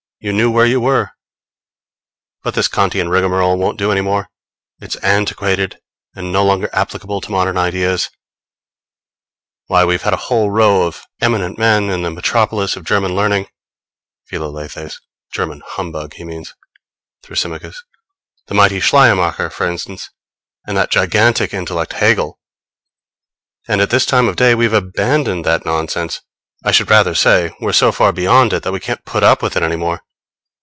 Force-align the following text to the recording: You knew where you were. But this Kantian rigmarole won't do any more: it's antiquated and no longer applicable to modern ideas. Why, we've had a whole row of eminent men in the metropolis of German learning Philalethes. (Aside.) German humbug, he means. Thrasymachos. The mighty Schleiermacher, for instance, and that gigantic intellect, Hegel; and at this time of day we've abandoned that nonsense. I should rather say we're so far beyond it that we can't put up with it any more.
You 0.23 0.31
knew 0.31 0.51
where 0.51 0.67
you 0.67 0.79
were. 0.79 1.13
But 2.43 2.53
this 2.53 2.67
Kantian 2.67 3.09
rigmarole 3.09 3.57
won't 3.57 3.79
do 3.79 3.91
any 3.91 4.01
more: 4.01 4.29
it's 4.79 4.95
antiquated 4.97 5.79
and 6.15 6.31
no 6.31 6.45
longer 6.45 6.69
applicable 6.73 7.21
to 7.21 7.31
modern 7.31 7.57
ideas. 7.57 8.11
Why, 9.65 9.83
we've 9.83 10.03
had 10.03 10.13
a 10.13 10.17
whole 10.27 10.51
row 10.51 10.85
of 10.85 11.01
eminent 11.21 11.57
men 11.57 11.89
in 11.89 12.03
the 12.03 12.11
metropolis 12.11 12.75
of 12.75 12.85
German 12.85 13.15
learning 13.15 13.47
Philalethes. 14.29 14.77
(Aside.) 14.77 14.99
German 15.33 15.63
humbug, 15.65 16.13
he 16.13 16.23
means. 16.23 16.53
Thrasymachos. 17.23 17.77
The 18.45 18.53
mighty 18.53 18.79
Schleiermacher, 18.79 19.49
for 19.49 19.65
instance, 19.67 20.11
and 20.67 20.77
that 20.77 20.91
gigantic 20.91 21.51
intellect, 21.51 21.93
Hegel; 21.93 22.39
and 23.67 23.81
at 23.81 23.89
this 23.89 24.05
time 24.05 24.27
of 24.27 24.35
day 24.35 24.53
we've 24.53 24.71
abandoned 24.71 25.45
that 25.45 25.65
nonsense. 25.65 26.21
I 26.63 26.69
should 26.69 26.91
rather 26.91 27.15
say 27.15 27.53
we're 27.59 27.73
so 27.73 27.91
far 27.91 28.11
beyond 28.13 28.53
it 28.53 28.61
that 28.61 28.71
we 28.71 28.79
can't 28.79 29.03
put 29.03 29.23
up 29.23 29.41
with 29.41 29.55
it 29.57 29.63
any 29.63 29.77
more. 29.77 30.03